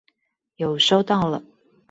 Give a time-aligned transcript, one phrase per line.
[0.55, 1.43] 有收到了